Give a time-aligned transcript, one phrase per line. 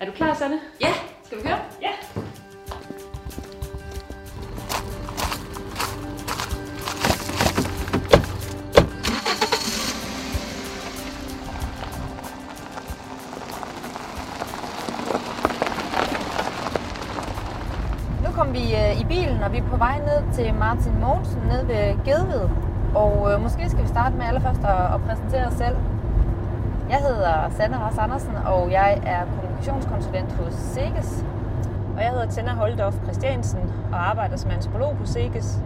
[0.00, 0.58] Er du klar, Sanne?
[0.80, 0.92] Ja,
[1.24, 1.58] skal vi køre?
[1.82, 1.88] Ja.
[18.22, 21.40] Nu kom vi øh, i bilen, og vi er på vej ned til Martin Mogensen
[21.42, 22.48] nede ved Gedved.
[22.94, 25.76] Og øh, måske skal vi starte med allerførst at, at præsentere os selv.
[26.90, 29.22] Jeg hedder Sanne Ras Andersen, og jeg er
[29.58, 31.24] kommunikationskonsulent hos SEGES.
[31.96, 35.58] Og jeg hedder Tænder Holdorf Christiansen og arbejder som antropolog på SEGES.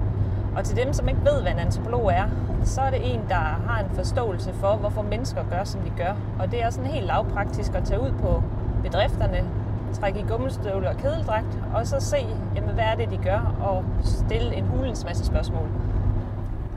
[0.57, 2.25] Og til dem, som ikke ved, hvad en antropolog er,
[2.65, 6.15] så er det en, der har en forståelse for, hvorfor mennesker gør, som de gør.
[6.41, 8.43] Og det er sådan helt lavpraktisk at tage ud på
[8.83, 9.45] bedrifterne,
[9.93, 13.85] trække i gummistøvler og kedeldragt, og så se, jamen, hvad er det, de gør, og
[14.05, 15.69] stille en hulens masse spørgsmål.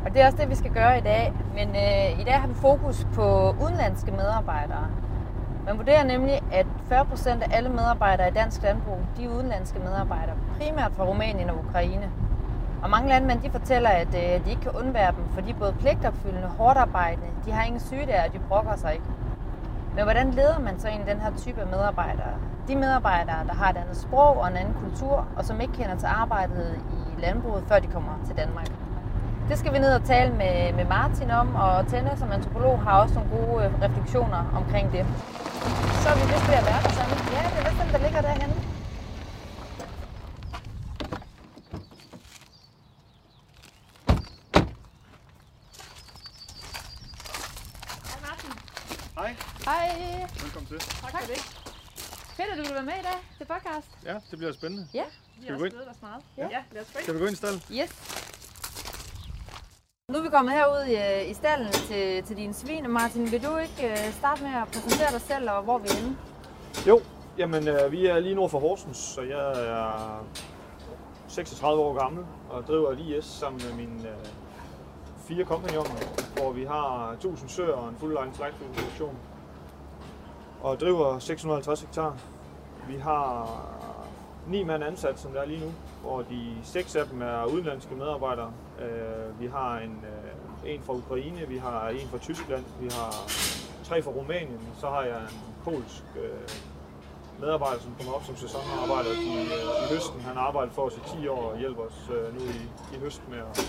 [0.05, 1.33] Og det er også det, vi skal gøre i dag.
[1.53, 4.87] Men øh, i dag har vi fokus på udenlandske medarbejdere.
[5.65, 10.35] Man vurderer nemlig, at 40% af alle medarbejdere i dansk landbrug, de er udenlandske medarbejdere,
[10.57, 12.11] primært fra Rumænien og Ukraine.
[12.83, 15.55] Og mange landmænd de fortæller, at øh, de ikke kan undvære dem, for de er
[15.55, 19.05] både pligtopfyldende, hårdt arbejdende, de har ingen sygedage, og de brokker sig ikke.
[19.95, 22.33] Men hvordan leder man så egentlig den her type af medarbejdere?
[22.67, 25.95] De medarbejdere, der har et andet sprog og en anden kultur, og som ikke kender
[25.95, 28.67] til arbejdet i landbruget, før de kommer til Danmark.
[29.49, 33.01] Det skal vi ned og tale med, med Martin om, og Tenne som antropolog har
[33.01, 35.05] også nogle gode øh, refleksioner omkring det.
[36.01, 37.17] Så er vi vist ved at være der sammen.
[37.35, 38.55] Ja, det er vist den, der ligger derhenne.
[48.09, 48.51] Hej Martin.
[49.17, 50.27] Hej, Hej.
[50.43, 50.79] velkommen til.
[50.79, 51.21] Tak, tak.
[51.21, 51.41] for det.
[52.37, 53.87] Fedt, at du vil være med i dag til podcast.
[54.05, 54.87] Ja, det bliver spændende.
[54.93, 55.03] Ja.
[55.39, 55.73] Vi har også ind?
[55.73, 56.23] glædet os meget.
[56.37, 56.47] Ja.
[56.51, 57.03] ja lad os gå ind.
[57.03, 57.61] Skal vi gå ind i stallen?
[57.71, 58.14] Yes.
[60.15, 62.89] Nu er vi kommet herud i, øh, i stallen til, til dine svin.
[62.89, 65.95] Martin, vil du ikke øh, starte med at præsentere dig selv og hvor vi er
[66.01, 66.17] henne?
[66.87, 67.01] Jo,
[67.37, 70.25] jamen øh, vi er lige nord for Horsens, så jeg er
[71.27, 74.25] 36 år gammel og driver et IS sammen med mine øh,
[75.27, 75.95] fire kompagnoner,
[76.37, 79.17] hvor vi har 1000 søer og en fuld line slagtproduktion.
[80.61, 82.17] Og driver 650 hektar.
[82.87, 83.49] Vi har
[84.47, 85.71] ni mand ansat, som der er lige nu,
[86.05, 88.51] hvor de seks af dem er udenlandske medarbejdere.
[88.79, 93.11] Øh, Vi har en, øh, en fra Ukraine, vi har en fra Tyskland, vi har
[93.83, 96.49] tre fra Rumænien, så har jeg en polsk øh,
[97.39, 100.21] medarbejder, som kommer op som sæsonarbejder i, øh, i høsten.
[100.21, 102.57] Han har arbejdet for os i 10 år og hjælper os øh, nu i,
[102.95, 103.59] i høst med at,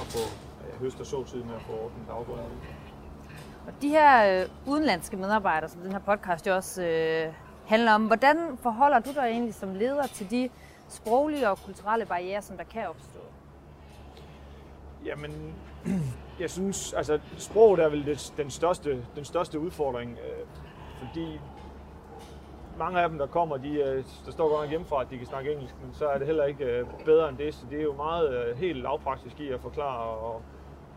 [0.00, 0.22] at få
[0.64, 2.52] øh, høst og såtid med at få ordnet afgrøden.
[3.66, 7.32] Og de her øh, udenlandske medarbejdere, som den her podcast jo også øh,
[7.66, 10.48] handler om, hvordan forholder du dig egentlig som leder til de
[10.88, 13.20] sproglige og kulturelle barriere, som der kan opstå?
[15.04, 15.54] Jamen,
[16.40, 20.46] jeg synes, altså sproget er vel det, den, største, den største udfordring, øh,
[20.98, 21.40] fordi
[22.78, 25.26] mange af dem, der kommer, de, øh, der står godt nok hjemmefra, at de kan
[25.26, 27.82] snakke engelsk, men så er det heller ikke øh, bedre end det, så det er
[27.82, 30.42] jo meget øh, helt lavpraktisk i at forklare og,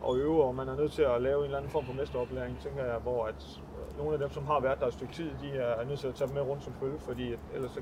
[0.02, 2.58] og øve, og man er nødt til at lave en eller anden form for mesteroplæring,
[2.58, 3.60] tænker jeg, hvor at
[3.98, 6.14] nogle af dem, som har været der et stykke tid, de er nødt til at
[6.14, 7.80] tage dem med rundt som følge, fordi ellers så,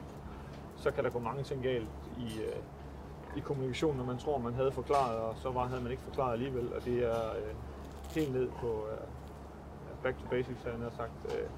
[0.80, 2.56] så kan der gå mange ting galt i, øh,
[3.36, 6.32] i kommunikationen, når man tror, man havde forklaret, og så var, havde man ikke forklaret
[6.32, 7.54] alligevel, og det er øh,
[8.14, 8.98] helt ned på øh,
[10.02, 11.12] back to basics, havde jeg sagt.
[11.24, 11.48] Øh,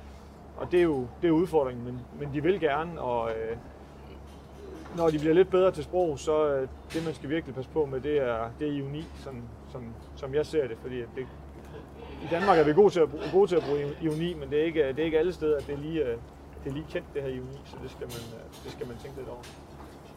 [0.56, 3.56] og det er jo det er udfordringen, men, men de vil gerne, og øh,
[4.96, 7.84] når de bliver lidt bedre til sprog, så øh, det man skal virkelig passe på
[7.86, 9.84] med, det er, det er ironi, som, som,
[10.16, 11.26] som jeg ser det, fordi at det,
[12.22, 14.60] i Danmark er vi gode til at, bruge, gode til at bruge ironi, men det
[14.60, 16.16] er ikke, det er ikke alle steder, at det lige, øh,
[16.64, 18.96] det er lige kendt, det her ironi, så det skal man, øh, det skal man
[18.96, 19.42] tænke lidt over.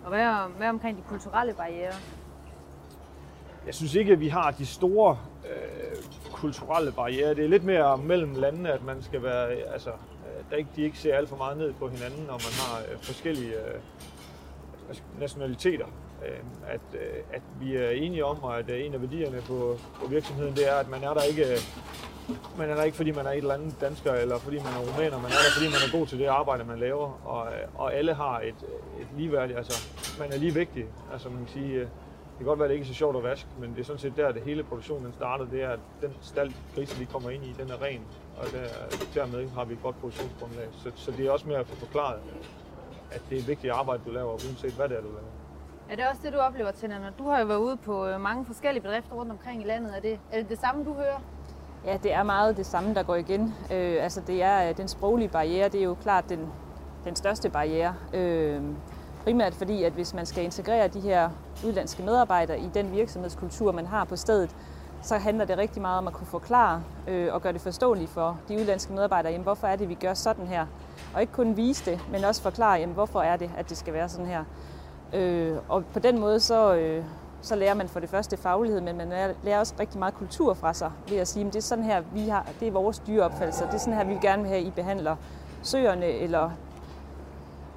[0.03, 1.93] Og hvad, om- hvad omkring de kulturelle barriere?
[3.65, 5.17] Jeg synes ikke, at vi har de store
[5.49, 5.97] øh,
[6.31, 7.29] kulturelle barriere.
[7.35, 10.81] Det er lidt mere mellem landene, at man skal være, altså, øh, der ikke, de
[10.83, 13.79] ikke ser alt for meget ned på hinanden, når man har øh, forskellige øh,
[14.91, 15.85] skal- nationaliteter.
[16.25, 19.77] Øh, at, øh, at vi er enige om, og at øh, en af værdierne på,
[20.01, 21.57] på virksomheden, det er, at man er der ikke, øh,
[22.57, 24.79] man er der ikke, fordi man er et eller andet dansker, eller fordi man er
[24.79, 27.81] rumæner, man er der, fordi man er god til det arbejde, man laver, og, øh,
[27.81, 28.55] og alle har et,
[29.01, 29.87] et ligeværdigt, altså
[30.19, 30.85] man er lige vigtig.
[31.13, 33.17] Altså man kan sige, øh, det kan godt være, at det ikke er så sjovt
[33.17, 35.51] at vaske, men det er sådan set der, det hele produktionen startede.
[35.51, 38.01] Det er, at den stald, grisen vi kommer ind i, den er ren,
[38.37, 38.67] og der,
[39.13, 40.67] dermed har vi et godt produktionsgrundlag.
[40.83, 42.19] Så, så det er også med at få forklaret,
[43.11, 45.31] at det er et vigtigt arbejde, du laver, uanset hvad det er, du laver.
[45.89, 48.21] Er det også det, du oplever, Tina, når du har jo været ude på øh,
[48.21, 49.97] mange forskellige bedrifter rundt omkring i landet?
[49.97, 51.21] Er det, er det det samme, du hører?
[51.85, 53.53] Ja, det er meget det samme, der går igen.
[53.71, 56.39] Øh, altså det er øh, den sproglige barriere, det er jo klart den,
[57.05, 57.95] den største barriere.
[58.13, 58.61] Øh,
[59.23, 61.29] primært fordi, at hvis man skal integrere de her
[61.65, 64.55] udlandske medarbejdere i den virksomhedskultur, man har på stedet,
[65.01, 68.39] så handler det rigtig meget om at kunne forklare øh, og gøre det forståeligt for
[68.47, 70.65] de udlandske medarbejdere, jamen, hvorfor er det, vi gør sådan her.
[71.13, 73.93] Og ikke kun vise det, men også forklare, jamen, hvorfor er det, at det skal
[73.93, 74.43] være sådan her.
[75.13, 77.03] Øh, og på den måde, så, øh,
[77.45, 79.13] så lærer man for det første faglighed, men man
[79.43, 82.01] lærer også rigtig meget kultur fra sig ved at sige, at det er sådan her,
[82.13, 84.67] vi har, det er vores dyreopfattelse, det er sådan her, vi gerne vil have, at
[84.67, 85.15] I behandler
[85.63, 86.51] søerne eller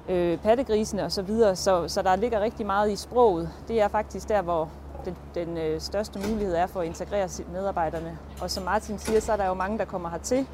[0.09, 1.09] øh, pattegrisene osv.
[1.09, 1.55] Så, videre.
[1.55, 3.49] så, så der ligger rigtig meget i sproget.
[3.67, 4.69] Det er faktisk der, hvor
[5.05, 8.17] den, den øh, største mulighed er for at integrere medarbejderne.
[8.41, 10.47] Og som Martin siger, så er der jo mange, der kommer hertil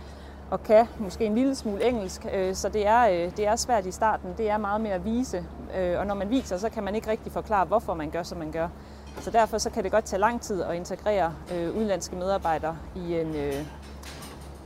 [0.51, 3.85] og kan måske en lille smule engelsk, øh, så det er, øh, det er svært
[3.85, 4.33] i starten.
[4.38, 5.45] Det er meget mere at vise,
[5.77, 8.38] øh, og når man viser, så kan man ikke rigtig forklare, hvorfor man gør, som
[8.38, 8.67] man gør.
[9.21, 13.19] Så derfor så kan det godt tage lang tid at integrere øh, udenlandske medarbejdere i
[13.19, 13.65] en, øh,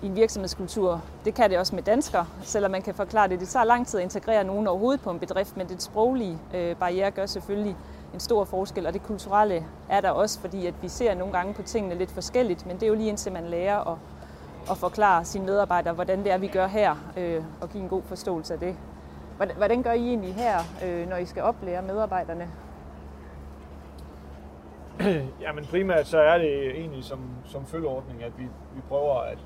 [0.01, 1.01] i en virksomhedskultur.
[1.25, 3.40] Det kan det også med danskere, selvom man kan forklare det.
[3.40, 6.75] Det tager lang tid at integrere nogen overhovedet på en bedrift, men det sproglige øh,
[6.75, 7.75] barriere gør selvfølgelig
[8.13, 11.54] en stor forskel, og det kulturelle er der også, fordi at vi ser nogle gange
[11.54, 13.98] på tingene lidt forskelligt, men det er jo lige indtil man lærer at,
[14.72, 18.01] at forklare sine medarbejdere, hvordan det er, vi gør her, øh, og give en god
[18.04, 18.75] forståelse af det.
[19.57, 22.50] Hvordan gør I egentlig her, øh, når I skal oplære medarbejderne?
[25.46, 28.44] Jamen primært så er det egentlig som, som følgeordning, at vi,
[28.75, 29.38] vi prøver at...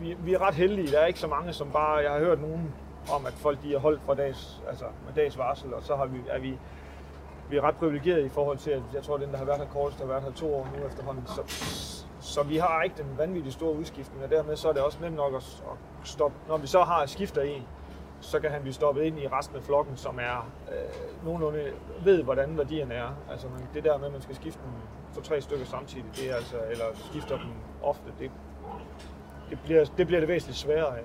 [0.00, 0.92] Vi, vi er ret heldige.
[0.92, 1.96] Der er ikke så mange, som bare...
[1.96, 2.74] Jeg har hørt nogen
[3.12, 6.06] om, at folk de er holdt fra dags, altså med dags varsel, og så har
[6.06, 6.58] vi, er vi,
[7.50, 9.58] vi er ret privilegeret i forhold til, at jeg tror, at den, der har været
[9.58, 11.26] her kortest, har været her to år nu efterhånden.
[11.26, 11.42] Så,
[12.20, 15.16] så vi har ikke den vanvittigt store udskiftning, og dermed så er det også nemt
[15.16, 16.36] nok at, at stoppe.
[16.48, 17.62] Når vi så har skifter en,
[18.20, 21.72] så kan han blive stoppet ind i resten af flokken, som er øh, nogenlunde
[22.04, 23.08] ved, hvordan værdierne er.
[23.30, 24.72] Altså man, det der med, at man skal skifte dem
[25.12, 27.50] for tre stykker samtidig, det er altså, eller skifter dem
[27.82, 28.30] ofte, det,
[29.50, 31.04] det, bliver, det bliver det væsentligt sværere af.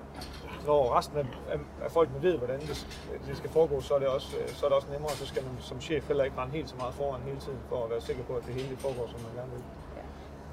[0.66, 2.86] Når resten af, af, af folkene ved, hvordan det,
[3.28, 5.42] det skal foregå, så er, det også, øh, så er det også nemmere, så skal
[5.42, 8.00] man som chef heller ikke rende helt så meget foran hele tiden, for at være
[8.00, 9.62] sikker på, at det hele det foregår, som man gerne vil.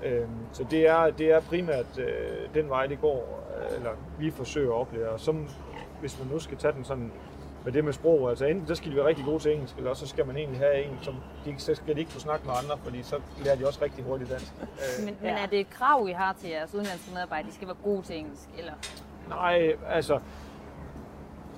[0.03, 3.41] Øhm, så det er, det er primært øh, den vej, det går,
[3.75, 5.07] eller vi forsøger at.
[5.07, 5.47] Og som,
[6.01, 7.11] hvis man nu skal tage den sådan
[7.65, 9.93] med det med sprog, altså enten så skal de være rigtig gode til engelsk, eller
[9.93, 11.15] så skal man egentlig have en, som
[11.45, 14.03] de, så skal de ikke få snakke med andre, fordi så lærer de også rigtig
[14.03, 14.53] hurtigt dansk.
[15.05, 17.77] Men, men er det et krav, I har til jeres udenlandske medarbejdere, de skal være
[17.83, 18.73] gode til engelsk, eller?
[19.29, 20.19] Nej, altså,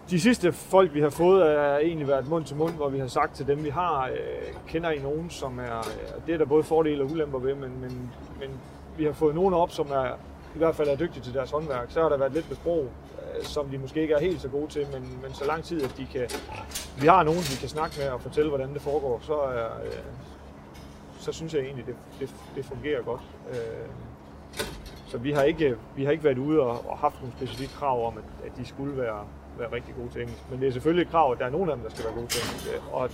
[0.10, 3.08] de sidste folk, vi har fået, er egentlig været mund til mund, hvor vi har
[3.08, 4.18] sagt til dem, vi har, øh,
[4.68, 7.82] kender I nogen, som er, øh, det er der både fordele og ulemper ved, men,
[7.82, 8.50] men, men
[8.98, 10.18] vi har fået nogen op, som er,
[10.56, 11.92] i hvert fald er dygtige til deres håndværk.
[11.92, 12.90] Så har der været lidt med sprog,
[13.38, 15.84] øh, som de måske ikke er helt så gode til, men, men så lang tid,
[15.84, 16.30] at de kan,
[17.02, 20.04] vi har nogen, vi kan snakke med og fortælle, hvordan det foregår, så, er, øh,
[21.20, 23.22] så synes jeg egentlig, det, det, det fungerer godt.
[23.52, 23.90] Øh,
[25.08, 28.08] så vi har ikke, vi har ikke været ude og, og haft nogle specifikke krav
[28.08, 29.26] om, at, at de skulle være,
[29.58, 30.44] være rigtig gode til engelsk.
[30.50, 32.14] Men det er selvfølgelig et krav, at der er nogen af dem, der skal være
[32.14, 33.12] gode til engelsk, øh, og at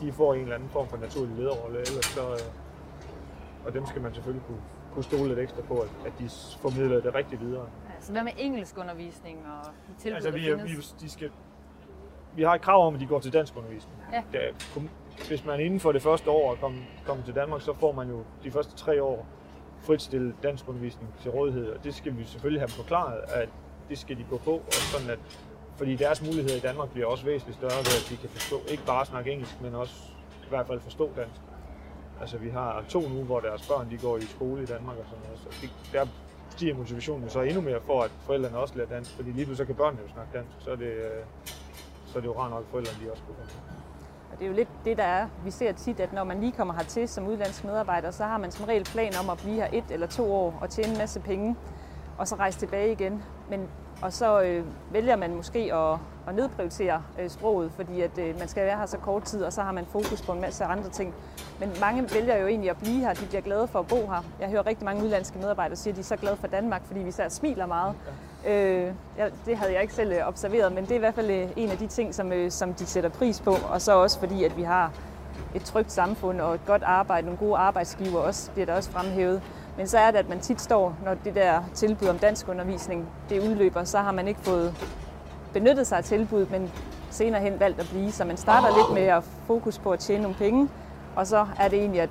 [0.00, 4.02] de får en eller anden form for naturlig lederrolle, ellers så, øh, og dem skal
[4.02, 4.62] man selvfølgelig kunne,
[4.94, 6.28] kunne stole lidt ekstra på, at, at de
[6.60, 7.66] formidler det rigtigt videre.
[7.96, 11.30] Altså hvad med engelskundervisning og tilbud, altså, vi, der vi, de skal,
[12.36, 13.96] vi har et krav om, at de går til dansk undervisning.
[14.12, 14.22] Ja.
[14.32, 14.80] Der,
[15.28, 18.08] hvis man inden for det første år er kommet, kommet til Danmark, så får man
[18.08, 19.26] jo de første tre år
[19.82, 23.48] fritstille dansk undervisning til rådighed, og det skal vi selvfølgelig have forklaret, at
[23.88, 25.18] det skal de gå på, og sådan at,
[25.76, 28.86] fordi deres muligheder i Danmark bliver også væsentligt større ved, at de kan forstå, ikke
[28.86, 29.94] bare snakke engelsk, men også
[30.46, 31.40] i hvert fald forstå dansk.
[32.20, 35.04] Altså vi har to nu, hvor deres børn de går i skole i Danmark og
[35.10, 36.06] sådan noget, så det, der
[36.50, 39.64] stiger motivationen så endnu mere for, at forældrene også lærer dansk, fordi lige pludselig så
[39.64, 41.24] kan børnene jo snakke dansk, så er det, øh,
[42.06, 43.36] så er det jo rart nok, at forældrene de også kunne.
[44.32, 45.26] Og det er jo lidt det, der er.
[45.44, 48.50] Vi ser tit, at når man lige kommer hertil som udlandsk medarbejder, så har man
[48.50, 51.20] som regel plan om at blive her et eller to år og tjene en masse
[51.20, 51.56] penge,
[52.18, 53.22] og så rejse tilbage igen.
[53.50, 53.68] Men,
[54.02, 55.98] og så øh, vælger man måske at,
[56.28, 59.52] at nedprioritere øh, sproget, fordi at, øh, man skal være her så kort tid, og
[59.52, 61.14] så har man fokus på en masse andre ting.
[61.60, 63.14] Men mange vælger jo egentlig at blive her.
[63.14, 64.24] De bliver glade for at bo her.
[64.40, 67.00] Jeg hører rigtig mange udlandske medarbejdere sige, at de er så glade for Danmark, fordi
[67.00, 67.94] vi så smiler meget.
[68.46, 71.30] Øh, ja, det havde jeg ikke selv øh, observeret, men det er i hvert fald
[71.30, 73.56] øh, en af de ting, som, øh, som de sætter pris på.
[73.70, 74.92] Og så også fordi, at vi har
[75.54, 79.42] et trygt samfund og et godt arbejde, nogle gode arbejdsgiver også, bliver der også fremhævet.
[79.76, 83.08] Men så er det, at man tit står, når det der tilbud om dansk undervisning,
[83.28, 84.74] det udløber, så har man ikke fået
[85.52, 86.70] benyttet sig af tilbuddet, men
[87.10, 88.12] senere hen valgt at blive.
[88.12, 90.68] Så man starter lidt med at fokus på at tjene nogle penge,
[91.16, 92.10] og så er det egentlig at,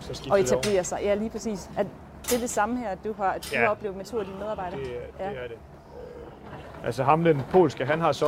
[0.00, 0.36] Så det over.
[0.36, 0.98] etablere sig.
[1.02, 1.70] Ja, lige præcis.
[1.76, 1.86] At
[2.24, 3.60] det er det samme her, at du har, at du Ja.
[3.60, 4.80] har oplevet med to af dine medarbejdere.
[4.80, 4.86] Det,
[5.18, 5.30] er- Ja.
[5.30, 5.56] det er det.
[6.84, 8.26] Altså ham, den polske, han har så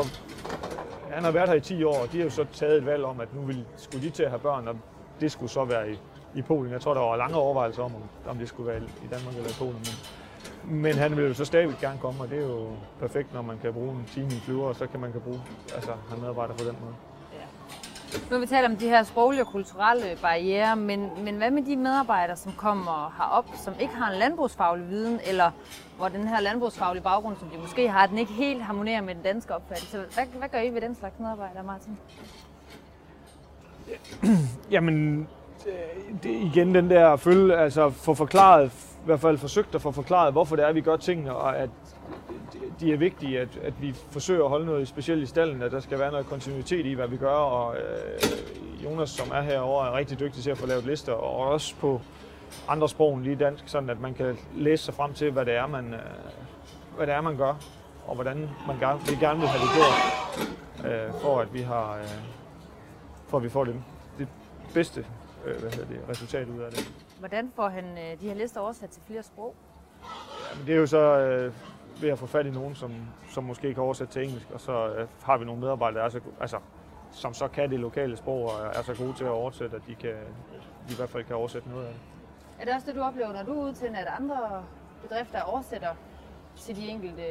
[1.10, 3.04] han har været her i 10 år, og de har jo så taget et valg
[3.04, 4.76] om, at nu vil, skulle de til at have børn, og
[5.20, 5.98] det skulle så være i,
[6.34, 6.72] i Polen.
[6.72, 9.50] Jeg tror, der var lange overvejelser om, om, om det skulle være i Danmark eller
[9.50, 9.76] i Polen.
[10.64, 12.66] Men, men han vil jo så stadigvæk gerne komme, og det er jo
[13.00, 15.40] perfekt, når man kan bruge en time i flyver, og så kan man kan bruge
[15.74, 16.94] altså, have medarbejdere på den måde.
[18.14, 21.62] Nu har vi talt om de her sproglige og kulturelle barriere, men, men hvad med
[21.62, 25.50] de medarbejdere, som kommer herop, som ikke har en landbrugsfaglig viden, eller
[25.96, 29.22] hvor den her landbrugsfaglige baggrund, som de måske har, den ikke helt harmonerer med den
[29.22, 29.98] danske opfattelse?
[30.14, 31.98] Hvad, hvad gør I ved den slags medarbejdere, Martin?
[34.74, 35.28] Jamen,
[36.22, 40.32] det, igen den der følge, altså få forklaret, i hvert fald forsøgt at få forklaret,
[40.32, 41.70] hvorfor det er, vi gør tingene, og at
[42.80, 45.80] de er vigtige, at, at vi forsøger at holde noget specielt i stallen, at der
[45.80, 49.96] skal være noget kontinuitet i, hvad vi gør, og øh, Jonas, som er herovre, er
[49.96, 52.00] rigtig dygtig til at få lavet lister, og også på
[52.68, 55.54] andre sprog end lige dansk, sådan at man kan læse sig frem til, hvad det
[55.54, 56.00] er, man, øh,
[56.96, 57.54] hvad det er, man gør,
[58.06, 61.96] og hvordan man gerne, vi gerne vil have det gjort, øh, for at vi har,
[61.96, 62.08] øh,
[63.26, 63.74] for at vi får det,
[64.18, 64.28] det
[64.74, 65.06] bedste
[65.44, 66.92] øh, hvad hedder det, resultat ud af det.
[67.18, 69.54] Hvordan får han øh, de her lister oversat til flere sprog?
[70.50, 71.52] Jamen, det er jo så øh,
[72.00, 72.92] ved at få fat i nogen, som,
[73.28, 76.10] som måske kan oversætte til engelsk, og så øh, har vi nogle medarbejdere, der er
[76.10, 76.58] så, altså,
[77.10, 79.94] som så kan det lokale sprog og er så gode til at oversætte, at de,
[79.94, 80.14] kan,
[80.88, 82.00] de i hvert fald kan oversætte noget af det.
[82.60, 84.64] Er det også det, du oplever, når du er ude til, at andre
[85.02, 85.88] bedrifter oversætter
[86.56, 87.22] til de enkelte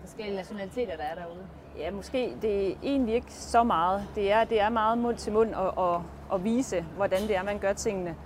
[0.00, 1.46] forskellige nationaliteter, der er derude?
[1.78, 4.08] Ja, måske det er egentlig ikke så meget.
[4.14, 6.00] Det er, det er meget mund til mund at, at,
[6.34, 8.16] at vise, hvordan det er, man gør tingene.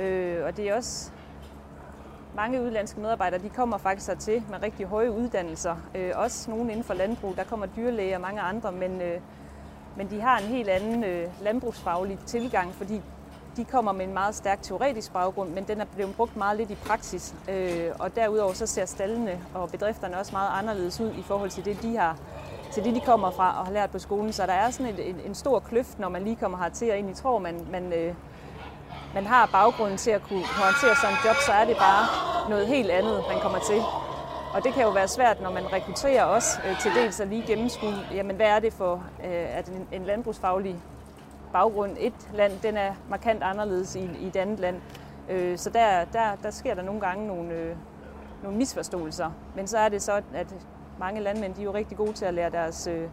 [0.00, 1.12] Øh, og det er også
[2.38, 5.76] mange udlandske medarbejdere, de kommer faktisk til med rigtig høje uddannelser.
[5.94, 9.20] Øh, også nogen inden for landbrug, der kommer dyrlæger og mange andre, men, øh,
[9.96, 13.00] men de har en helt anden øh, landbrugsfaglig tilgang, fordi
[13.56, 16.70] de kommer med en meget stærk teoretisk baggrund, men den er blevet brugt meget lidt
[16.70, 17.34] i praksis.
[17.50, 21.64] Øh, og derudover så ser stallene og bedrifterne også meget anderledes ud i forhold til
[21.64, 22.16] det, de har
[22.72, 24.32] til det, de kommer fra og har lært på skolen.
[24.32, 26.94] Så der er sådan en, en, en stor kløft, når man lige kommer hertil, og
[26.94, 28.14] egentlig tror, man, man, øh,
[29.14, 32.04] man har baggrunden til at kunne håndtere sådan et job, så er det bare
[32.50, 33.80] noget helt andet, man kommer til.
[34.54, 37.44] Og det kan jo være svært, når man rekrutterer os øh, til dels at lige
[37.46, 40.76] gennemskue, jamen hvad er det for, øh, at en, en landbrugsfaglig
[41.52, 44.80] baggrund, et land, den er markant anderledes i, i et andet land.
[45.28, 47.76] Øh, så der, der, der sker der nogle gange nogle, øh,
[48.42, 49.30] nogle misforståelser.
[49.56, 50.54] Men så er det så, at
[50.98, 53.08] mange landmænd de er jo rigtig gode til at lære deres øh,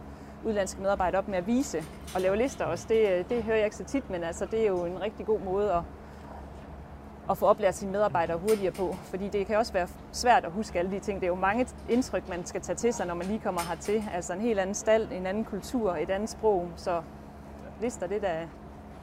[0.46, 1.78] udlandske medarbejdere op med at vise
[2.14, 2.86] og lave lister også.
[2.88, 5.26] Det, øh, det hører jeg ikke så tit, men altså, det er jo en rigtig
[5.26, 5.82] god måde at,
[7.30, 8.96] at få oplært sine medarbejdere hurtigere på.
[9.02, 11.20] Fordi det kan også være svært at huske alle de ting.
[11.20, 14.04] Det er jo mange indtryk, man skal tage til sig, når man lige kommer hertil.
[14.14, 16.68] Altså en helt anden stald, en anden kultur, et andet sprog.
[16.76, 17.02] Så
[17.80, 18.40] lister, det er da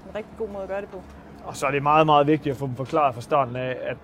[0.09, 1.01] en rigtig god måde at gøre det på.
[1.45, 3.97] Og så er det meget, meget vigtigt at få dem forklaret fra starten af, at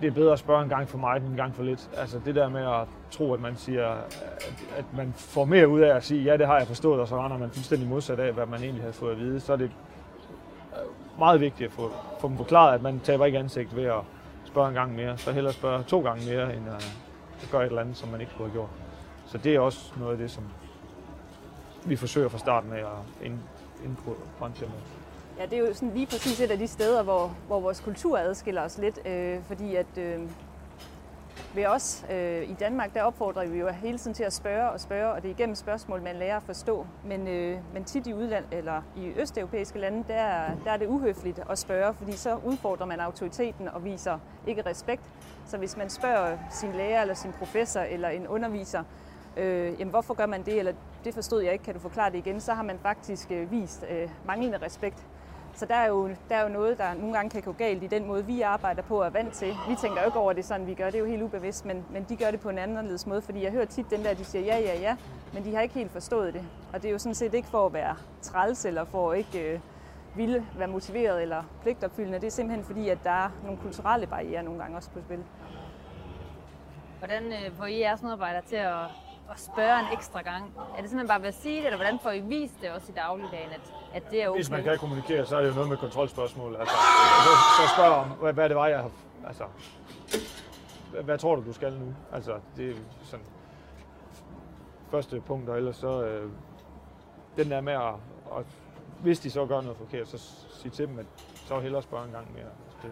[0.00, 1.90] det er bedre at spørge en gang for meget end en gang for lidt.
[1.96, 3.88] Altså det der med at tro, at man siger,
[4.76, 7.24] at man får mere ud af at sige, ja, det har jeg forstået, og så
[7.24, 9.40] render man fuldstændig modsat af, hvad man egentlig har fået at vide.
[9.40, 11.90] Så er det øh, meget vigtigt at få,
[12.20, 14.00] få dem forklaret, at man taber ikke ansigt ved at
[14.44, 15.18] spørge en gang mere.
[15.18, 18.32] Så hellere spørge to gange mere, end at gøre et eller andet, som man ikke
[18.36, 18.70] kunne have gjort.
[19.26, 20.44] Så det er også noget af det, som
[21.84, 23.30] vi forsøger fra starten af at
[23.84, 24.97] indbrænde med.
[25.38, 28.18] Ja, det er jo sådan lige præcis et af de steder, hvor, hvor vores kultur
[28.18, 30.20] adskiller os lidt, øh, fordi at øh,
[31.54, 34.80] ved os øh, i Danmark, der opfordrer vi jo hele tiden til at spørge og
[34.80, 36.86] spørge, og det er igennem spørgsmål, man lærer at forstå.
[37.04, 41.40] Men, øh, men tit i udland, eller i østeuropæiske lande, der, der er det uhøfligt
[41.50, 45.02] at spørge, fordi så udfordrer man autoriteten og viser ikke respekt.
[45.46, 48.82] Så hvis man spørger sin lærer eller sin professor eller en underviser,
[49.36, 50.72] øh, jamen hvorfor gør man det, eller
[51.04, 53.84] det forstod jeg ikke, kan du forklare det igen, så har man faktisk øh, vist
[53.90, 55.06] øh, manglende respekt.
[55.58, 57.86] Så der er, jo, der er jo noget, der nogle gange kan gå galt i
[57.86, 59.48] den måde, vi arbejder på og er vant til.
[59.68, 60.84] Vi tænker jo ikke over det sådan, vi gør.
[60.84, 63.42] Det er jo helt ubevidst, men, men de gør det på en anderledes måde, fordi
[63.42, 64.96] jeg hører tit den der, de siger ja, ja, ja,
[65.32, 66.42] men de har ikke helt forstået det.
[66.72, 69.52] Og det er jo sådan set ikke for at være træls eller for at ikke
[69.52, 69.60] øh,
[70.16, 72.20] ville være motiveret eller pligtopfyldende.
[72.20, 75.24] Det er simpelthen fordi, at der er nogle kulturelle barriere nogle gange også på spil.
[76.98, 78.78] Hvordan øh, får I jeres medarbejdere til at
[79.30, 80.52] at spørge en ekstra gang?
[80.76, 82.92] Er det simpelthen bare ved at sige det, eller hvordan får I vist det også
[82.92, 84.38] i dagligdagen, at, at det er okay?
[84.38, 86.56] Hvis man kan kommunikere, så er det jo noget med kontrolspørgsmål.
[86.56, 86.76] Altså,
[87.24, 88.90] så, så spørg om, hvad, hvad det var, jeg har...
[89.26, 89.44] Altså,
[90.90, 91.94] hvad, hvad tror du, du skal nu?
[92.12, 93.26] Altså, det er sådan
[94.90, 96.02] første punkt, og ellers så...
[96.02, 96.30] Øh,
[97.36, 97.94] den der med at,
[98.38, 98.44] at,
[99.02, 100.18] hvis de så gør noget forkert, så
[100.50, 102.50] sige til dem, at så hellere spørge en gang mere.
[102.82, 102.90] Det,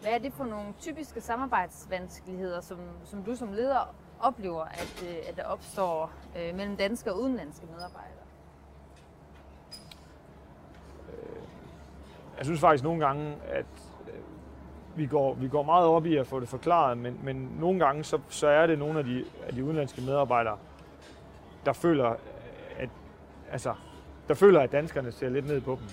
[0.00, 5.16] hvad er det for nogle typiske samarbejdsvanskeligheder, som, som du som leder oplever, at, øh,
[5.28, 8.24] at der opstår øh, mellem danske og udenlandske medarbejdere?
[11.08, 11.42] Øh,
[12.38, 13.66] jeg synes faktisk nogle gange, at
[14.08, 14.14] øh,
[14.96, 18.04] vi går, vi går meget op i at få det forklaret, men, men nogle gange
[18.04, 20.58] så, så er det nogle af de, af de udenlandske medarbejdere,
[21.64, 22.16] der føler,
[22.78, 22.88] at,
[23.50, 23.74] altså,
[24.28, 25.88] der føler, at danskerne ser lidt ned på dem.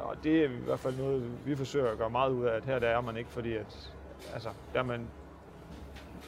[0.00, 2.64] Og det er i hvert fald noget, vi forsøger at gøre meget ud af, at
[2.64, 3.92] her der er man ikke, fordi at,
[4.34, 5.08] altså, der er man,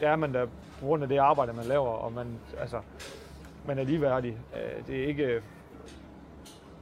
[0.00, 0.46] det er man der
[0.80, 2.80] på grund af det arbejde, man laver, og man, altså,
[3.66, 4.38] man er ligeværdig.
[4.54, 5.42] Øh, det er ikke,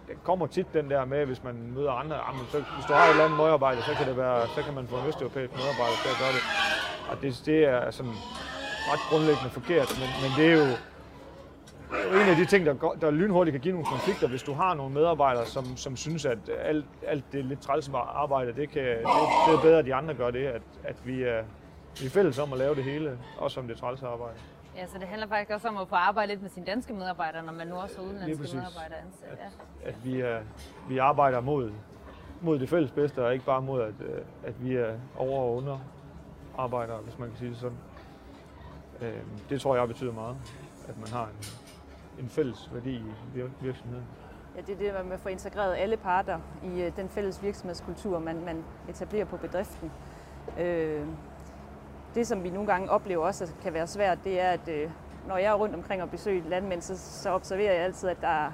[0.08, 2.92] det kommer tit den der med, hvis man møder andre, ah, jamen, så, hvis du
[2.92, 5.52] har et eller andet medarbejder, så kan, det være, så kan man få en østeuropæisk
[5.52, 6.44] medarbejder til at gøre det.
[7.10, 8.16] Og det, det er sådan
[8.90, 10.68] ret grundlæggende forkert, men, men det er jo
[12.20, 14.94] en af de ting, der, der lynhurtigt kan give nogle konflikter, hvis du har nogle
[14.94, 18.98] medarbejdere, som, som synes, at alt, alt det lidt træls arbejde, det, kan, det,
[19.46, 21.24] det er bedre, at de andre gør det, at, at vi,
[22.00, 24.38] vi er fælles om at lave det hele, også om det træls arbejde.
[24.76, 27.42] Ja, så det handler faktisk også om at få arbejde lidt med sine danske medarbejdere,
[27.42, 29.38] når man nu også har udenlandske medarbejdere ansat.
[29.38, 29.46] Ja.
[29.82, 30.40] At, at vi, er,
[30.88, 31.72] vi arbejder mod,
[32.40, 33.94] mod det fælles bedste, og ikke bare mod, at,
[34.44, 35.78] at vi er over- og under
[36.58, 37.78] arbejdere, hvis man kan sige det sådan.
[39.00, 40.36] Øhm, det tror jeg betyder meget,
[40.88, 41.44] at man har en,
[42.24, 42.94] en fælles værdi
[43.34, 44.04] i virksomheden.
[44.56, 48.18] Ja, det er det med at få integreret alle parter i øh, den fælles virksomhedskultur,
[48.18, 49.92] man, man etablerer på bedriften.
[50.58, 51.06] Øh,
[52.16, 54.90] det, som vi nogle gange oplever også kan være svært, det er, at øh,
[55.28, 58.28] når jeg er rundt omkring og besøger landmænd, så, så observerer jeg altid, at der
[58.28, 58.50] er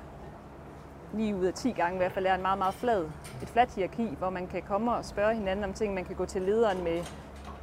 [1.12, 3.04] 9 ud af 10 gange i hvert fald er en meget, meget flad,
[3.42, 5.94] et fladt hierarki, hvor man kan komme og spørge hinanden om ting.
[5.94, 7.04] Man kan gå til lederen med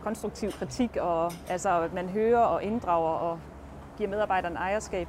[0.03, 3.39] konstruktiv kritik, og altså, at man hører og inddrager og
[3.97, 5.07] giver medarbejderen ejerskab.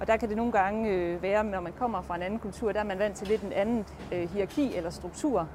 [0.00, 2.72] Og der kan det nogle gange øh, være, når man kommer fra en anden kultur,
[2.72, 5.48] der er man vant til lidt en anden øh, hierarki eller struktur.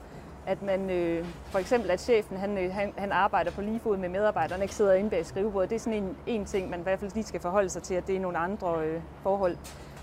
[0.45, 3.97] At man øh, for eksempel, at chefen han, øh, han, han arbejder på lige fod
[3.97, 5.69] med medarbejderne, ikke sidder inde bag skrivebordet.
[5.69, 7.93] Det er sådan en, en ting, man i hvert fald lige skal forholde sig til,
[7.93, 9.57] at det er nogle andre øh, forhold.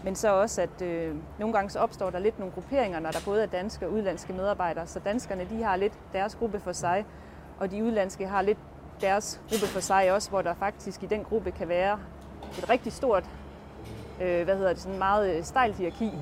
[0.05, 3.19] Men så også, at øh, nogle gange så opstår der lidt nogle grupperinger, når der
[3.25, 4.87] både er danske og udlandske medarbejdere.
[4.87, 7.05] Så danskerne de har lidt deres gruppe for sig,
[7.59, 8.59] og de udlandske har lidt
[9.01, 11.99] deres gruppe for sig også, hvor der faktisk i den gruppe kan være
[12.59, 13.25] et rigtig stort,
[14.23, 16.13] øh, hvad hedder det, sådan meget øh, stejlt hierarki,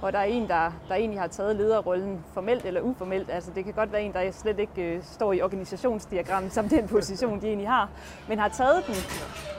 [0.00, 3.30] hvor der er en, der, der egentlig har taget lederrollen formelt eller uformelt.
[3.30, 6.88] Altså det kan godt være en, der slet ikke øh, står i organisationsdiagrammet som den
[6.88, 7.90] position, de egentlig har,
[8.28, 8.94] men har taget den,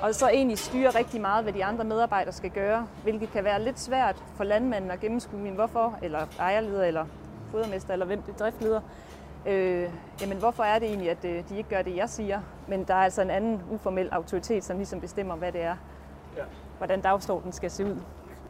[0.01, 3.63] og så egentlig styrer rigtig meget, hvad de andre medarbejdere skal gøre, hvilket kan være
[3.63, 7.05] lidt svært for landmanden at gennemskue, hvorfor, eller ejerleder, eller
[7.51, 8.81] fodermester, eller hvem det driftleder,
[9.45, 9.89] øh,
[10.21, 12.41] jamen hvorfor er det egentlig, at øh, de ikke gør det, jeg siger?
[12.67, 15.75] Men der er altså en anden uformel autoritet, som ligesom bestemmer, hvad det er,
[16.37, 16.43] ja.
[16.77, 17.97] hvordan dagsordenen skal se ud.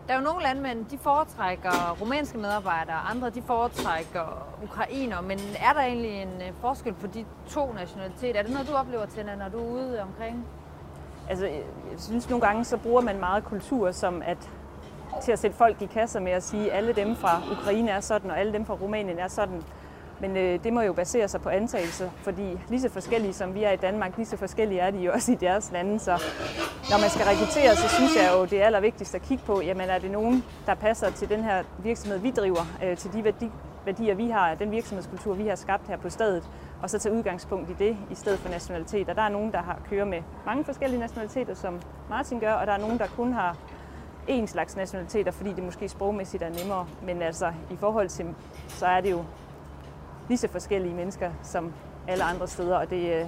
[0.08, 5.74] Der er jo nogle landmænd, de foretrækker rumænske medarbejdere, andre de foretrækker ukrainer, men er
[5.74, 8.40] der egentlig en øh, forskel på de to nationaliteter?
[8.40, 10.46] Er det noget, du oplever, Tina, når du er ude omkring?
[11.30, 11.64] Altså, jeg
[11.98, 14.50] synes nogle gange, så bruger man meget kultur som at
[15.24, 18.00] til at sætte folk i kasser med at sige, at alle dem fra Ukraine er
[18.00, 19.64] sådan, og alle dem fra Rumænien er sådan.
[20.20, 23.64] Men øh, det må jo basere sig på antagelser, fordi lige så forskellige som vi
[23.64, 26.00] er i Danmark, lige så forskellige er de jo også i deres lande.
[26.00, 26.12] Så
[26.90, 29.90] når man skal rekruttere, så synes jeg jo, det er allervigtigst at kigge på, jamen
[29.90, 33.52] er det nogen, der passer til den her virksomhed, vi driver, øh, til de værdi,
[33.86, 36.50] værdier, vi har, den virksomhedskultur, vi har skabt her på stedet,
[36.82, 39.10] og så tage udgangspunkt i det, i stedet for nationalitet.
[39.10, 42.68] Og der er nogen, der har kører med mange forskellige nationaliteter, som Martin gør, og
[42.68, 43.58] der er nogen, der kun har
[44.28, 46.88] en slags nationaliteter, fordi det måske sprogmæssigt er nemmere.
[47.04, 48.26] Men altså, i forhold til,
[48.68, 49.24] så er det jo
[50.28, 51.74] lige så forskellige mennesker som
[52.08, 53.26] alle andre steder, og det, øh,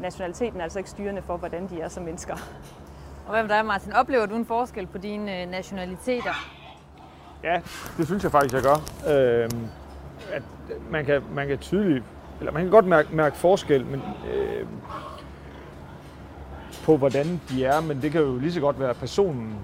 [0.00, 2.34] nationaliteten er altså ikke styrende for, hvordan de er som mennesker.
[3.26, 3.92] Og hvad med dig, Martin?
[3.92, 6.34] Oplever du en forskel på dine øh, nationaliteter?
[7.42, 7.60] Ja,
[7.96, 8.76] det synes jeg faktisk, jeg gør.
[9.14, 9.50] Øh,
[10.32, 10.42] at
[10.90, 12.04] man kan, man kan tydeligt,
[12.38, 14.66] eller man kan godt mærke, mærke forskel men, øh,
[16.84, 19.54] på, hvordan de er, men det kan jo lige så godt være personen,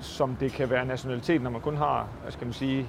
[0.00, 2.86] som det kan være nationalitet, når man kun har, hvad skal man sige,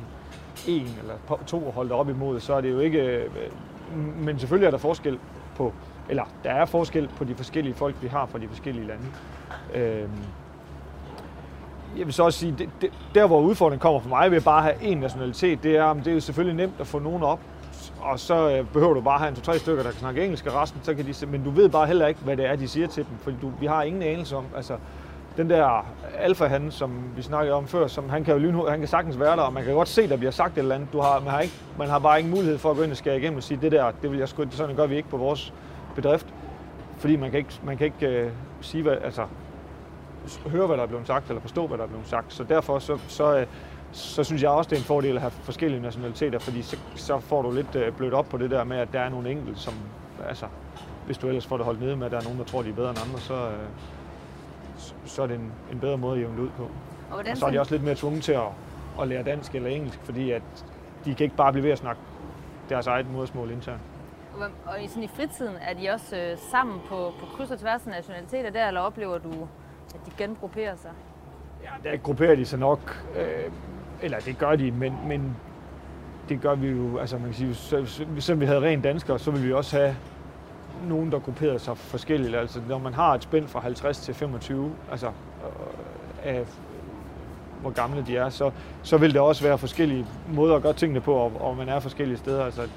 [0.68, 3.00] en eller to at holde op imod, så er det jo ikke...
[3.00, 3.30] Øh,
[3.96, 5.20] men selvfølgelig er der forskel
[5.56, 5.74] på,
[6.10, 9.06] eller der er forskel på de forskellige folk, vi har fra de forskellige lande.
[9.74, 10.10] Øhm,
[11.98, 14.70] jeg vil så også sige, det, det, der hvor udfordringen kommer for mig ved bare
[14.70, 17.40] at have én nationalitet, det er, det er jo selvfølgelig nemt at få nogen op,
[18.00, 20.46] og så øh, behøver du bare at have en to-tre stykker, der kan snakke engelsk,
[20.46, 22.68] og resten, så kan de, men du ved bare heller ikke, hvad det er, de
[22.68, 24.78] siger til dem, fordi du, vi har ingen anelse om, altså,
[25.38, 25.86] den der
[26.18, 29.20] alfa han, som vi snakkede om før, som han kan jo lynhurtigt, han kan sagtens
[29.20, 30.94] være der, og man kan godt se, der bliver sagt et eller andet.
[30.94, 32.98] Du har, man, har ikke, man har bare ingen mulighed for at gå ind og
[32.98, 35.18] skære igennem og sige, det der, det vil jeg sgu, sådan gør vi ikke på
[35.18, 35.54] vores
[35.96, 36.34] bedrift.
[36.98, 39.26] Fordi man kan ikke, man kan ikke øh, sige, hvad, altså,
[40.48, 42.34] høre, hvad der er blevet sagt, eller forstå, hvad der er blevet sagt.
[42.34, 43.46] Så derfor så, så, øh,
[43.92, 47.20] så synes jeg også, det er en fordel at have forskellige nationaliteter, fordi så, så
[47.20, 49.60] får du lidt øh, blødt op på det der med, at der er nogle enkelte,
[49.60, 49.74] som,
[50.28, 50.46] altså,
[51.06, 52.70] hvis du ellers får det holdt nede med, at der er nogen, der tror, de
[52.70, 53.68] er bedre end andre, så, øh,
[55.08, 56.64] så er det en, en bedre måde at jævne ud på.
[57.12, 58.48] Og, og så er de også lidt mere tvunget til at,
[59.02, 60.42] at lære dansk eller engelsk, fordi at
[61.06, 62.02] de kan ikke bare blive ved at snakke
[62.70, 63.82] deres eget modersmål internt.
[64.66, 67.82] Og i, sådan i fritiden, er de også øh, sammen på, på kryds og tværs
[67.86, 69.32] af nationaliteter der, eller oplever du,
[69.96, 70.92] at de gengrupperer sig?
[71.64, 73.52] Ja, der grupperer de sig nok, øh,
[74.02, 75.36] eller det gør de, men, men
[76.30, 79.20] det gør vi jo, altså man kan sige, så, så, selvom vi havde rent danskere,
[79.20, 79.96] så vil vi også have
[80.88, 82.36] nogen, der grupperer sig forskelligt.
[82.36, 85.14] Altså, når man har et spænd fra 50 til 25, altså, øh,
[86.24, 86.46] af
[87.62, 88.52] hvor gamle de er, så,
[88.84, 91.80] så vil der også være forskellige måder at gøre tingene på, og, og man er
[91.80, 92.46] forskellige steder.
[92.46, 92.68] Altså,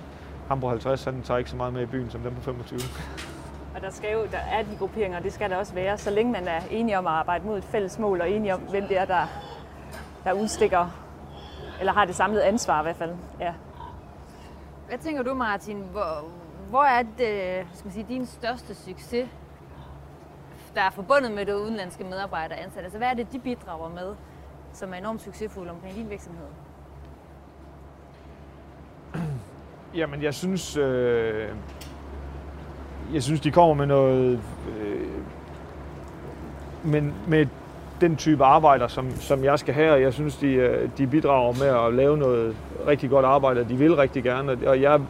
[0.49, 2.81] ham på 50, han tager ikke så meget med i byen som dem på 25.
[3.75, 6.33] Og der, skal jo, der er de grupperinger, det skal der også være, så længe
[6.33, 8.99] man er enige om at arbejde mod et fælles mål, og enige om, hvem det
[8.99, 9.27] er, der,
[10.25, 10.87] der udstikker,
[11.81, 13.15] eller har det samlede ansvar i hvert fald.
[13.41, 13.53] Ja.
[14.89, 15.85] Hvad tænker du, Martin?
[15.93, 16.25] Hvor,
[16.71, 19.29] hvor er det, skal man sige, din største succes,
[20.75, 22.83] der er forbundet med det udenlandske medarbejdere ansatte?
[22.83, 24.15] Altså, hvad er det, de bidrager med,
[24.73, 26.47] som er enormt succesfulde omkring din virksomhed?
[29.95, 31.49] Jamen, jeg synes, øh,
[33.15, 34.41] jeg synes, de kommer med noget,
[34.79, 35.09] øh,
[36.85, 37.47] men med
[38.01, 41.53] den type arbejder, som, som jeg skal have, og jeg synes, de, øh, de bidrager
[41.59, 42.57] med at lave noget
[42.87, 45.01] rigtig godt arbejde, og de vil rigtig gerne, og jeg,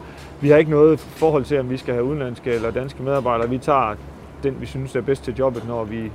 [0.41, 3.49] vi har ikke noget forhold til, om vi skal have udenlandske eller danske medarbejdere.
[3.49, 3.95] Vi tager
[4.43, 6.11] den, vi synes er bedst til jobbet, når, vi,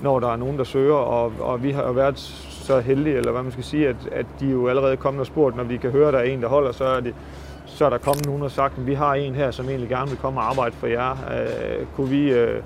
[0.00, 2.18] når der er nogen, der søger, og, og vi har jo været
[2.66, 5.56] så heldige, eller hvad man skal sige, at, at de jo allerede kommet og spurgt,
[5.56, 7.14] når vi kan høre, at der er en, der holder, så er det,
[7.66, 10.08] så er der kommet nogen og sagt, at vi har en her, som egentlig gerne
[10.08, 11.10] vil komme og arbejde for jer.
[11.10, 12.62] Øh, kunne, vi, øh,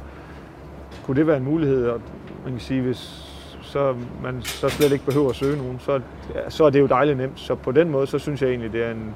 [1.06, 1.88] kunne det være en mulighed?
[1.88, 2.00] Og
[2.44, 3.26] man kan sige, hvis
[3.62, 6.00] så man så slet ikke behøver at søge nogen, så,
[6.48, 7.40] så er det jo dejligt nemt.
[7.40, 9.14] Så på den måde, så synes jeg egentlig, det er en...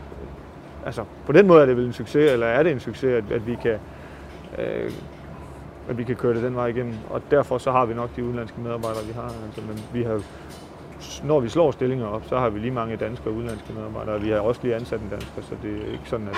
[0.87, 3.33] Altså, på den måde er det vel en succes, eller er det en succes, at,
[3.33, 3.79] at vi kan...
[4.59, 4.91] Øh,
[5.89, 6.95] at vi kan køre det den vej igennem.
[7.11, 9.33] Og derfor så har vi nok de udenlandske medarbejdere, vi har.
[9.47, 10.21] Altså, men vi har
[11.25, 14.21] når vi slår stillinger op, så har vi lige mange danske og udenlandske medarbejdere.
[14.21, 16.37] Vi har også lige ansat en dansker, så det er ikke sådan, at,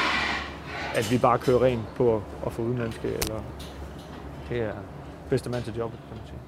[0.94, 3.42] at vi bare kører rent på at få udenlandske, eller
[4.48, 4.72] det er
[5.30, 6.38] bedste mand til jobbet, kan man sige.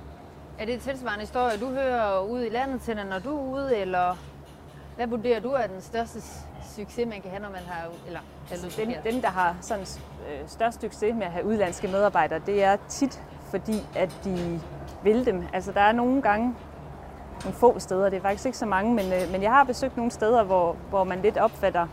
[0.58, 3.76] Er det et tilsvarende historie, du hører ud i landet til, når du er ude,
[3.76, 4.16] eller
[4.96, 6.20] hvad vurderer du er den største
[6.76, 7.88] succes, man kan have, når man har...
[8.06, 9.86] Eller, altså, dem, dem, der har sådan
[10.28, 14.60] øh, størst succes med at have udlandske medarbejdere, det er tit fordi, at de
[15.02, 15.42] vil dem.
[15.52, 16.54] Altså, der er nogle gange,
[17.44, 19.96] nogle få steder, det er faktisk ikke så mange, men, øh, men jeg har besøgt
[19.96, 21.86] nogle steder, hvor, hvor man lidt opfatter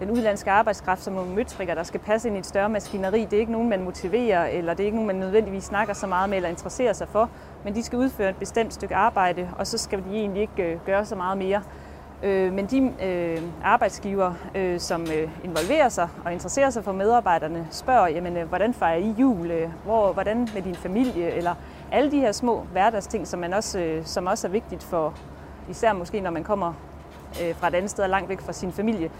[0.00, 3.24] den udlandske arbejdskraft som nogle møtrikker, der skal passe ind i et større maskineri.
[3.24, 6.06] Det er ikke nogen, man motiverer, eller det er ikke nogen, man nødvendigvis snakker så
[6.06, 7.30] meget med eller interesserer sig for,
[7.64, 10.78] men de skal udføre et bestemt stykke arbejde, og så skal de egentlig ikke øh,
[10.86, 11.62] gøre så meget mere.
[12.22, 17.66] Øh, men de øh, arbejdsgiver, øh, som øh, involverer sig og interesserer sig for medarbejderne,
[17.70, 19.50] spørger, jamen, øh, hvordan fejrer I jul?
[19.50, 21.30] Øh, hvor, hvordan med din familie?
[21.30, 21.54] Eller
[21.92, 25.14] alle de her små hverdagsting, som, man også, øh, som også er vigtigt for,
[25.70, 26.72] især måske når man kommer
[27.42, 29.10] øh, fra et andet sted og langt væk fra sin familie,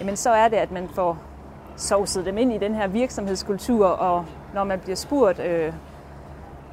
[0.00, 1.18] jamen så er det, at man får
[1.76, 5.72] sovset dem ind i den her virksomhedskultur, og når man bliver spurgt øh,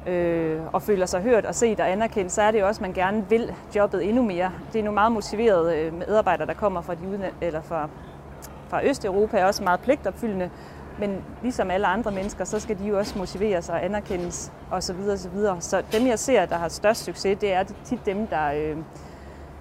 [0.06, 2.82] øh, og føler sig hørt og set og anerkendt, så er det jo også, at
[2.82, 4.52] man gerne vil jobbet endnu mere.
[4.72, 7.88] Det er nogle meget motiverede øh, medarbejdere, der kommer fra, de uden, eller fra,
[8.68, 10.50] fra Østeuropa, er også meget pligtopfyldende,
[10.98, 14.96] men ligesom alle andre mennesker, så skal de jo også motiveres og anerkendes osv.
[15.12, 15.60] osv.
[15.60, 18.76] Så dem, jeg ser, der har størst succes, det er tit dem, der, øh,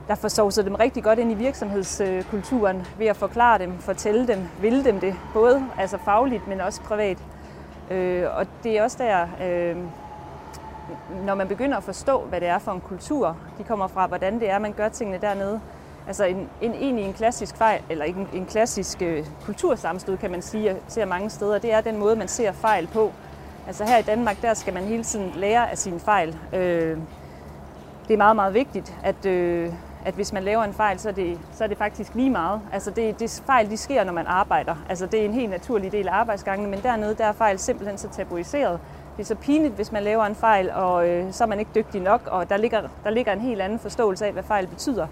[0.07, 4.39] der får sovset dem rigtig godt ind i virksomhedskulturen ved at forklare dem, fortælle dem,
[4.61, 7.17] ville dem det, både altså fagligt, men også privat.
[7.91, 9.77] Øh, og det er også der, øh,
[11.25, 14.39] når man begynder at forstå, hvad det er for en kultur, de kommer fra, hvordan
[14.39, 15.61] det er, man gør tingene dernede.
[16.07, 20.41] Altså en, en, egentlig en klassisk fejl, eller en, en klassisk øh, kultursammenstød, kan man
[20.41, 23.11] sige, ser mange steder, det er den måde, man ser fejl på.
[23.67, 26.37] Altså her i Danmark, der skal man hele tiden lære af sine fejl.
[26.53, 26.97] Øh,
[28.07, 29.73] det er meget, meget vigtigt, at, øh,
[30.05, 32.61] at hvis man laver en fejl, så er det, så er det faktisk lige meget.
[32.73, 34.75] Altså det, det fejl, de sker, når man arbejder.
[34.89, 37.97] Altså det er en helt naturlig del af arbejdsgangen, men dernede, der er fejl simpelthen
[37.97, 38.79] så tabuiseret.
[39.21, 41.71] Det er så pinligt, hvis man laver en fejl, og øh, så er man ikke
[41.75, 45.07] dygtig nok, og der ligger, der ligger en helt anden forståelse af, hvad fejl betyder.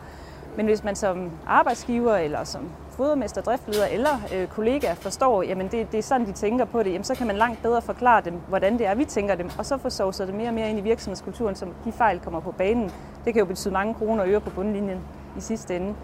[0.58, 5.92] Men hvis man som arbejdsgiver, eller som fodermester, driftleder eller øh, kollega forstår, jamen det,
[5.92, 8.34] det er sådan, de tænker på det, jamen så kan man langt bedre forklare dem,
[8.48, 10.80] hvordan det er, vi tænker dem, og så får sovset det mere og mere ind
[10.80, 12.92] i virksomhedskulturen, som de fejl kommer på banen.
[13.26, 15.00] Det kan jo betyde mange kroner og øre på bundlinjen
[15.38, 15.96] i sidste ende.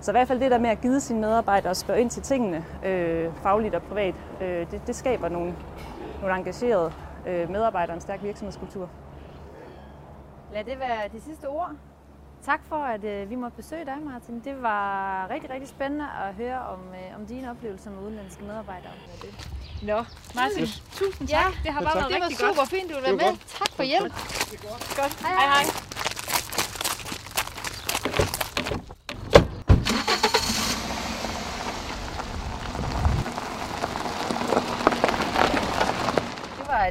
[0.00, 2.22] Så i hvert fald det der med at give sine medarbejdere og spørge ind til
[2.22, 5.54] tingene, øh, fagligt og privat, øh, det, det skaber nogle,
[6.20, 6.92] nogle engagerede
[7.26, 8.88] øh, medarbejdere og en stærk virksomhedskultur.
[10.52, 11.70] Lad det være de sidste ord.
[12.42, 14.40] Tak for, at øh, vi måtte besøge dig, Martin.
[14.44, 18.92] Det var rigtig, rigtig spændende at høre om, øh, om dine oplevelser med udenlandske medarbejdere.
[19.82, 21.36] Nå, Martin, tusind tak.
[21.44, 22.68] Ja, det har bare været det rigtig var super godt.
[22.68, 23.24] fint, du ville være med.
[23.24, 23.46] godt.
[23.58, 24.12] Tak for hjælp.
[25.00, 25.12] Godt.
[25.22, 25.64] Hej, Hej, hej.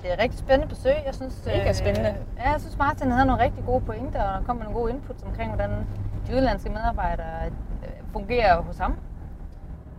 [0.04, 0.96] Det øh, rigtig spændende besøg.
[1.06, 2.16] Jeg synes, Mega spændende.
[2.38, 4.92] ja, jeg synes, Martin havde nogle rigtig gode pointer, og der kom med nogle gode
[4.92, 5.70] inputs omkring, hvordan
[6.28, 7.46] de udenlandske medarbejdere
[7.84, 8.96] øh, fungerer hos ham.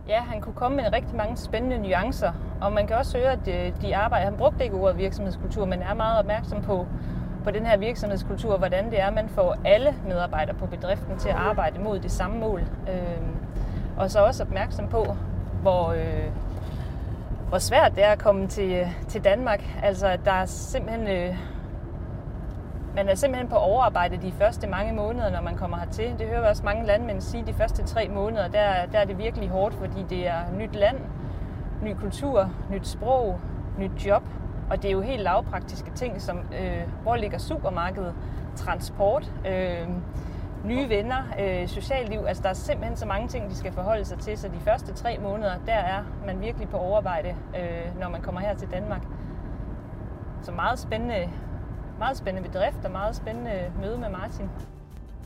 [0.07, 3.47] Ja, han kunne komme med rigtig mange spændende nuancer, og man kan også høre, at
[3.47, 6.85] øh, de arbejder, han brugte ikke ordet virksomhedskultur, men er meget opmærksom på
[7.43, 11.35] på den her virksomhedskultur, hvordan det er, man får alle medarbejdere på bedriften til at
[11.35, 12.61] arbejde mod det samme mål.
[12.89, 13.21] Øh,
[13.97, 15.05] og så også opmærksom på,
[15.61, 16.29] hvor, øh,
[17.49, 19.63] hvor svært det er at komme til, til Danmark.
[19.83, 21.07] Altså, der er simpelthen...
[21.07, 21.37] Øh,
[22.95, 26.15] man er simpelthen på overarbejde de første mange måneder, når man kommer hertil.
[26.19, 29.17] Det hører vi også mange landmænd sige, de første tre måneder, der, der er det
[29.17, 30.97] virkelig hårdt, fordi det er nyt land,
[31.83, 33.39] ny kultur, nyt sprog,
[33.79, 34.23] nyt job.
[34.69, 38.13] Og det er jo helt lavpraktiske ting, som øh, hvor ligger supermarkedet,
[38.55, 39.87] transport, øh,
[40.65, 42.19] nye venner, øh, socialliv.
[42.27, 44.37] Altså der er simpelthen så mange ting, de skal forholde sig til.
[44.37, 48.41] Så de første tre måneder, der er man virkelig på overarbejde, øh, når man kommer
[48.41, 49.01] her til Danmark.
[50.41, 51.29] Så meget spændende,
[51.99, 54.49] meget spændende bedrift og meget spændende møde med Martin.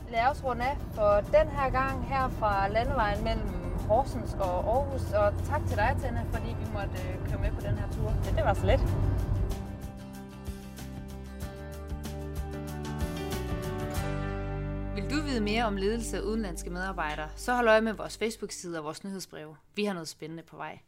[0.08, 3.48] Lad os runde af for den her gang her fra landevejen mellem
[3.88, 5.12] Horsens og Aarhus.
[5.12, 8.12] Og tak til dig, Tenne, fordi vi måtte øh, køre med på den her tur.
[8.24, 8.80] Ja, det var så let.
[15.30, 19.04] Vide mere om ledelse af udenlandske medarbejdere, så hold øje med vores Facebook-side og vores
[19.04, 19.56] nyhedsbreve.
[19.74, 20.78] Vi har noget spændende på vej.